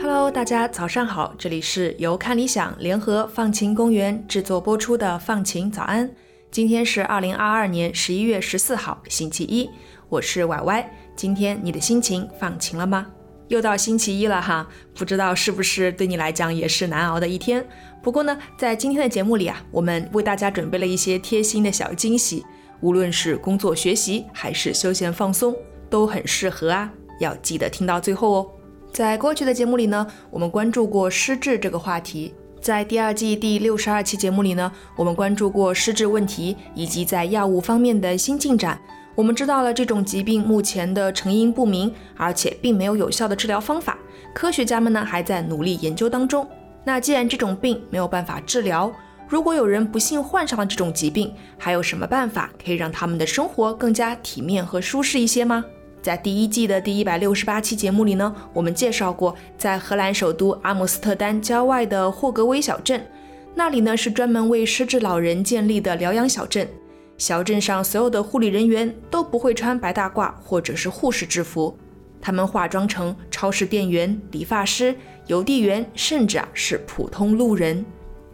[0.00, 6.10] Hello，大家早上好，这里是由看理想联合放晴公园制作播出的放晴早安。
[6.50, 9.68] 今天是二零二二年十一月十四号，星期一，
[10.08, 10.88] 我是歪歪。
[11.16, 13.06] 今天你的心情放晴了吗？
[13.54, 17.64] 又到星期一了哈，不知道是不是对你来讲也是难熬的一天。
[18.02, 22.44] 不过呢，在今天的节目里啊，我们为大家准备了一些贴心的小惊喜，
[22.80, 25.54] 无论是工作学习还是休闲放松，
[25.88, 28.50] 都很适合啊，要记得听到最后哦。
[28.92, 32.34] 在过去的节目里呢，我们关注过失智这个话题。
[32.60, 38.80] 在第二季第六十二期节目里呢，我们关注过失智问题以及在药物方面的新进展。
[39.14, 43.96] 我们知道了这种疾病目前的成因不明，而且并没有有效的治疗方法。
[44.34, 46.46] 科学家们呢还在努力研究当中。
[46.84, 48.92] 那既然这种病没有办法治疗，
[49.28, 55.64] 如果有人不幸患上了这种疾病，还有什么办法可以让他们的生活更加体面和舒适一些吗？
[56.02, 63.02] 在第一季的第一百六十八期节目里呢，我们介绍过，在荷兰首都阿姆斯特丹郊外的霍格威小镇，
[63.54, 66.68] 那里呢是专门为失智老人建立的疗养小镇。
[67.16, 71.76] 小镇上所有的护理人员都不会穿白大褂或者是护士制服，
[72.20, 74.94] 他们化妆成超市店员、理发师、
[75.28, 77.84] 邮递员，甚至啊是普通路人。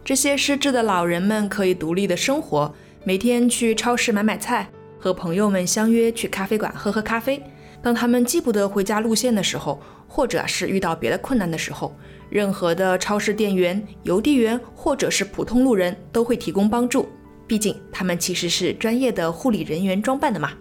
[0.03, 4.67] 这些失智的老人们可以独立的生活，每天去超市买买菜，
[4.99, 7.41] 和朋友们相约去咖啡馆喝喝咖啡。
[7.83, 11.95] 当他们记不得回家路线的时候，或者是遇到别的困难的时候，
[12.29, 17.07] 任何的超市店员、邮递员或者是普通路人都会提供帮助。
[17.51, 20.53] 毕竟他们其实是专业的护理人员装扮的嘛。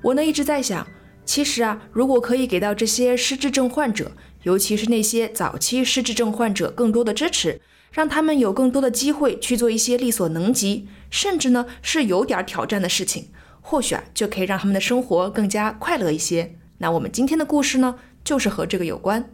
[0.00, 0.86] 我呢一直在想，
[1.26, 4.12] 其实啊，如果可以给到这些失智症患者，
[4.44, 7.60] 尤其是那些早期失智症患者更多的支持，
[7.92, 13.28] 让他们有更多的机会去做一些力所能及，甚至呢是有点挑战的事情，
[13.60, 16.56] 或许啊就可以让他们的生活更加快乐一些。
[16.78, 19.28] 那我们今天的故事呢，就是和这个有关。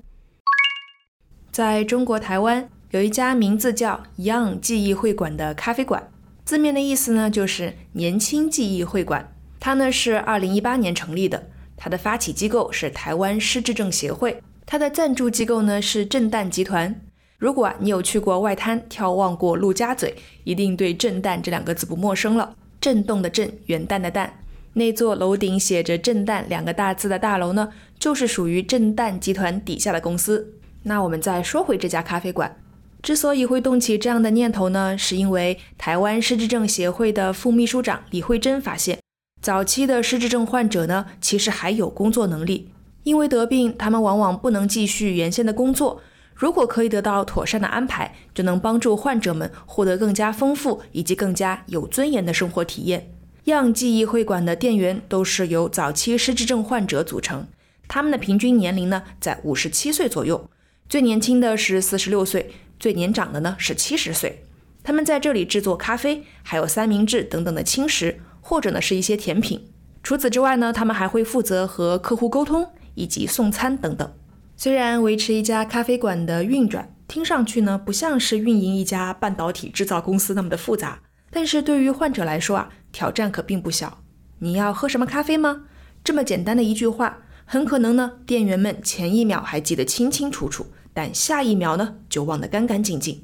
[1.52, 6.10] 在中国台湾有一家名字叫 Young 记忆会馆的咖啡馆，
[6.44, 9.32] 字面的意思呢就是年轻记忆会馆。
[9.58, 17.00] 它呢是二零一八年成立的，它的发起机构是台湾失智症协会，它的赞助机构呢是震旦集团。
[17.38, 22.54] 如果你有去过外滩眺望过陆家嘴，一定对震旦这两个字不陌生了。
[22.80, 24.28] 震动的震，元旦的旦。
[24.74, 30.54] 那座楼顶写着“震旦”两个大字的大楼呢，就是属于震旦集团底下的公司。
[30.82, 32.56] 那我们再说回这家咖啡馆，
[33.04, 38.98] 之所以会动起这样的念头呢，是因为台湾失智症协会的副秘书长李慧珍发现，
[39.42, 42.70] 早期的失智症患者呢，其实还有工作能力，
[43.02, 46.00] 因为得病，他们往往不能继续原先的工作。
[46.34, 53.12] 如果可以得到妥善的安排，就能帮助患者们获得更加丰富以及更加有尊严的生活体验。
[53.44, 57.46] 样记忆会馆的店员都是由早期失智症患者组成，
[57.86, 60.48] 他们的平均年龄呢在五十七岁左右，
[60.88, 62.50] 最年轻的是四十六岁，
[62.84, 64.44] 最年长的呢是七十岁。
[64.82, 69.72] 他们在这里制作咖啡，还有三明治等等的轻食，或者呢是一些甜品。
[70.02, 74.12] 除此之外呢，他们还会负责和客户沟通以及送餐等等。
[74.54, 81.00] 虽然维持一家咖啡馆的运转听上去呢不像是运营一家半导体制造公司那么的复杂，
[81.30, 82.68] 但是对于患者来说啊。
[82.92, 84.02] 挑战可并不小。
[84.40, 85.62] 你要喝什么咖啡吗？
[86.04, 93.22] 这么简单的一句话，很可能呢，店员们前一秒还记得清清楚楚，但下一秒呢，就忘得干干净净。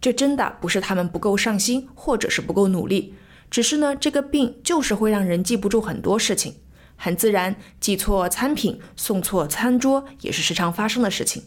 [0.00, 3.12] 这真的不是他们不够上心，或者是不够努力，
[3.50, 6.54] 只是呢，这个病就是会让人记不住很多事情。
[6.96, 11.42] 很自然，记错餐品、送错餐桌也是时常发生的事情。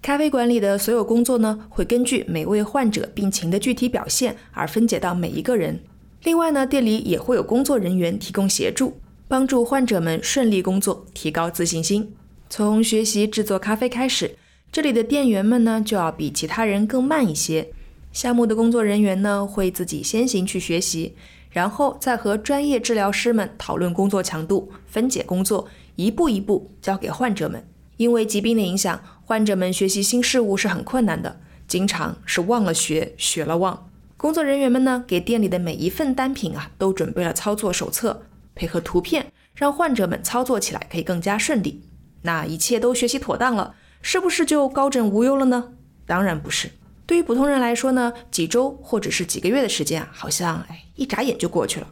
[0.00, 5.82] 咖啡馆里的所有工作呢，会根据每位患者病情的具体表现而分解到每一个人。
[6.22, 8.98] 另外呢，店里也会有工作人员提供协助，
[9.28, 12.14] 帮助患者们顺利工作，提高自信心。
[12.50, 14.36] 从学习制作咖啡开始，
[14.74, 17.68] 这里的店员们呢就要比其他人更慢一些。
[18.10, 21.14] 项目的工作人员呢会自己先行去学习，
[21.50, 27.64] 然后再和专业治疗师们讨论工作强度，分解工作，一步一步交给患者们。
[27.98, 31.38] 因为疾病的影响，患者们学习新事物是很困难的，
[31.68, 33.88] 经常是忘了学，学了忘。
[34.16, 38.24] 工作人员们呢，给店里的每一份单品啊，都准备了操作手册，
[38.56, 39.24] 配合图片，
[39.54, 41.80] 让患者们操作起来可以更加顺利。
[42.22, 43.76] 那一切都学习妥当了，
[44.06, 45.72] 是不是就高枕无忧了呢？
[46.04, 46.70] 当然不是。
[47.06, 51.86] 对于普通人来说呢，几周或者是几个月的时间啊，好像哎一眨眼就过去了。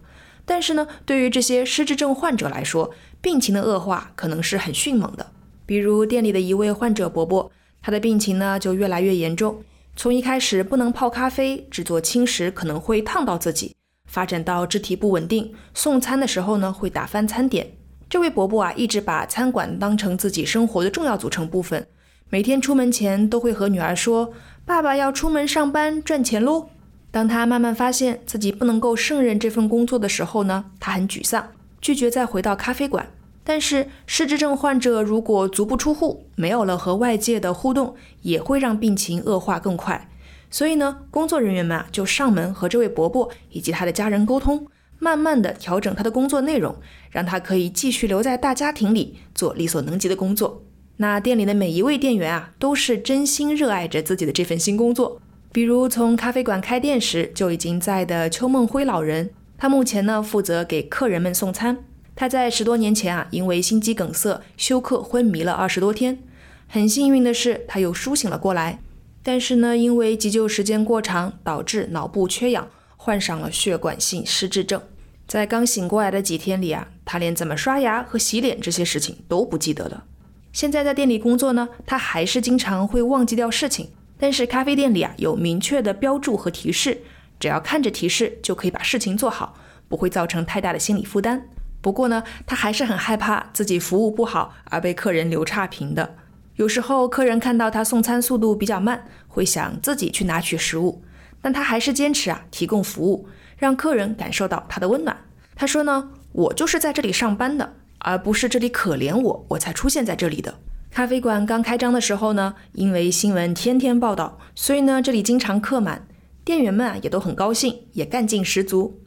[0.44, 2.90] 但是呢，对于这些失智症患者来说，
[3.22, 5.26] 病情的恶化可能是很迅猛的。
[5.64, 7.50] 比如店里的一位患者伯伯，
[7.80, 9.64] 他的病情呢就越来越严重，
[9.96, 13.74] 从一开始不能泡咖啡，制作轻食可能会烫到自己，
[14.04, 17.72] 发展到肢体不稳定，送餐的时候呢会打翻餐点。
[18.10, 21.86] 这位伯伯啊，一直把餐馆当成自己生活的重要组成部分，
[22.32, 24.32] 每天出门前都会和女儿说
[24.64, 26.70] ：“爸爸要出门上班赚钱喽。”
[27.12, 31.50] 当他慢慢发现自己不能够胜任这份工作的时候呢，他很沮丧，
[31.82, 33.06] 拒绝再回到咖啡馆。
[33.44, 40.08] 但是失智症患者如果足不出户，没有了和外界的互动，也会让病情恶化更快。
[40.48, 44.66] 所以呢，工作人员们啊就上门和这位伯伯以及他的家人沟通，
[44.98, 46.74] 慢慢的调整他的工作内容，
[47.10, 50.62] 让他可以继续留在大家庭里做力所能及的工作。
[50.98, 55.20] 那店里的每一位店员啊，都是真心热爱着自己的这份新工作。
[55.50, 61.78] 比如从咖啡馆开店时就已经在的邱梦辉老人，他目前呢负责给客人们送餐。
[62.14, 66.22] 他在十多年前啊，因为心肌梗塞休克昏迷了二十多天。
[66.68, 68.80] 很幸运的是，他又苏醒了过来。
[69.22, 74.80] 但是呢，因为急救时间过长，导致脑部缺氧，患上了血管性失智症。
[75.26, 80.04] 在刚醒过来的几天里啊，他连怎么刷牙和洗脸这些事情都不记得了。
[80.52, 83.90] 现在在店里工作呢，他还是经常会忘记掉事情。
[84.18, 87.00] 但是咖啡店里啊，有明确的标注和提示，
[87.40, 89.54] 只要看着提示就可以把事情做好，
[89.88, 91.48] 不会造成太大的心理负担。
[91.80, 96.14] 不过呢，他还是很害怕自己服务不好而被客人留差评的。
[96.56, 101.02] 有时候客人看到他送餐速度比较慢，会想自己去拿取食物，
[101.40, 103.26] 但他还是坚持啊提供服务，
[103.56, 105.16] 让客人感受到他的温暖。
[105.56, 110.54] 他说呢，我就是在这里上班的，而不是这里可怜我，我才出现在这里的。
[110.90, 116.06] 咖啡馆刚开张的时候呢，因为新闻天天报道，所以呢这里经常客满，
[116.44, 119.00] 店员们啊也都很高兴，也干劲十足。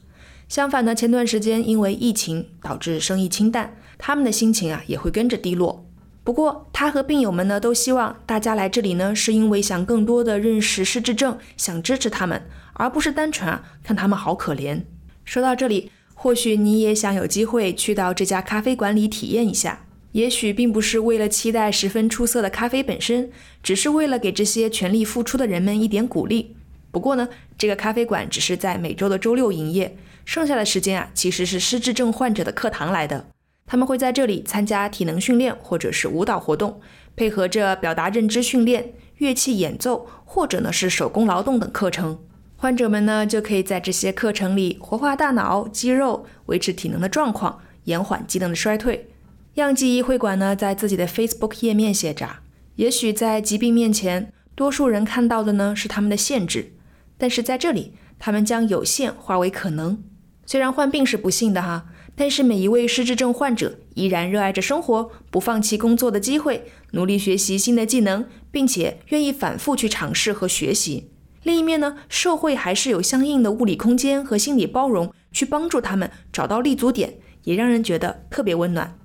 [0.47, 5.85] 相反呢，前段时间因为疫情导致生意清淡，他们的心情啊也会跟着低落。
[6.23, 12.41] 不过他和病友们呢都希望大家来这里呢，是因为想更多的认识失智症，想支持他们，
[12.73, 14.81] 而不是单纯啊看他们好可怜。
[15.23, 23.29] 说到这里，或许你也想有机会去到这家咖啡馆里体验一下，也许并不是为了期待十分出色的咖啡本身，
[23.61, 26.55] 只是为了给这些全力付出的人们一点鼓励。
[26.89, 29.95] 不过呢，这个咖啡馆只是在每周的周六营业。
[30.23, 33.27] 剩下的时间啊，其实是失智症患者的课堂来的。
[33.67, 36.81] 他们会在这里参加体能训练或者是舞蹈活动，
[37.15, 42.17] 配合着表达认知训练、乐器演奏或者呢是手工劳动等课程。
[42.57, 49.09] 患者们呢就可以在这些课程里活化大脑、肌肉，维持体能的状况，延缓机能的衰退。
[49.55, 52.37] 样记忆会馆呢在自己的 Facebook 页面写着：
[52.75, 56.73] 也许在疾病面前，多数人看到的呢是他们的限制，
[57.17, 60.01] 但是在这里，他们将有限化为可能。
[60.45, 71.11] 虽然患病是不幸的哈，但是每一位失智症患者依然热爱着生活，不放弃工作的机会，努力学习新的技能，并且愿意反复去尝试和学习。
[71.45, 77.13] 另一面呢，社会还是有相应的物理空间和心理包容，去帮助他们找到立足点，
[77.43, 78.97] 也让人觉得特别温暖。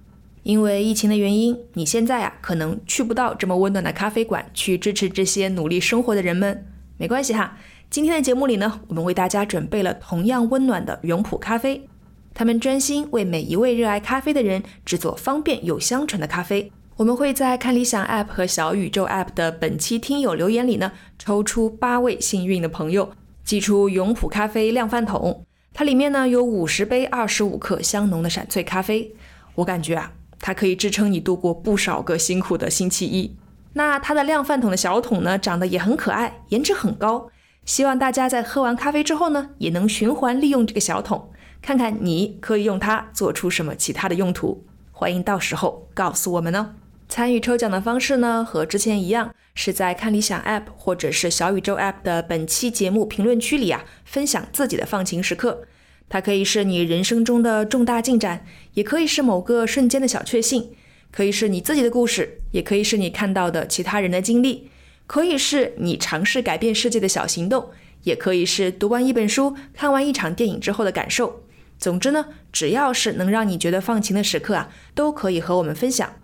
[0.42, 6.66] 因为疫情的原因，你现在啊可能去不到这么温暖的咖啡馆去支持这些努力生活的人们，
[6.96, 7.58] 没关系哈。
[7.90, 11.86] 今天的节目里呢，我们为大家准备了同样温暖的永璞咖啡，
[12.32, 16.72] 他们专心为每一位热爱咖啡的人制作方便又香醇的咖啡。
[17.00, 23.10] 我们会在看理想 App 和小宇宙 App 的本期听友留言里呢，抽出八位幸运的朋友，
[23.42, 25.46] 寄出永璞咖啡量饭桶。
[25.72, 29.14] 它里面呢有五十杯二十五克香浓的闪萃咖啡，
[29.54, 33.34] 我感觉啊，它可以支撑你度过不少个辛苦的星期一。
[33.72, 37.30] 那它的量饭桶的小桶呢，长得也很可爱，颜值很高。
[37.64, 41.30] 希望大家在喝完咖啡之后呢，也能循环利用这个小桶，
[41.62, 44.66] 看看你可以用它做出什么其他的用途。
[44.92, 46.74] 欢迎到时候告诉我们呢。
[47.10, 55.64] 参与抽奖的方式呢，和之前一样，是在看理想 App 或者是小宇宙 App 的本期节目评论区里啊，分享自己的放晴时刻。
[56.08, 60.70] 它可以是你人生中的重大进展，也可以是某个瞬间的小确幸，
[61.10, 64.70] 可以是你自己的故事，也可以是你看到的其他人的经历。
[65.08, 67.70] 可以是你尝试改变世界的小行动，
[68.04, 71.42] 也可以是读完一本书、看完一场电影之后的感受。
[71.76, 76.14] 总之呢，只要是能让你觉得放晴的时刻啊，都可以和我们分享。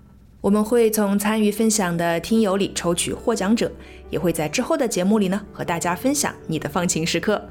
[0.46, 3.68] 我们会从参与分享的听友里抽取获奖者，
[4.10, 7.44] 也会在之后的节目里呢和大家分享你的放晴时刻。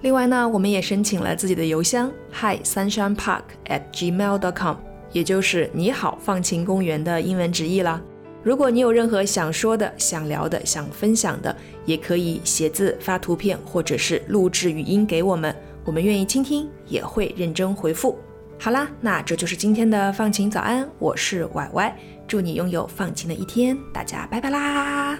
[0.00, 4.74] 另外呢，我们也申请了自己的邮箱，hi sunshine park at gmail dot com，
[5.12, 8.02] 也就是你好放晴公园的英文直译啦。
[8.42, 15.54] 如果你有任何想说的、想聊的、想分享的，也可以写字、发图片或者是录制语音给我们，
[15.84, 18.18] 我们愿意倾听，也会认真回复。
[18.62, 21.96] 好啦，那这就是今天的放晴早安，我是歪歪，
[22.28, 25.18] 祝你拥有放晴的一天，大家拜拜啦。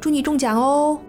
[0.00, 1.00] 祝你中奖哦！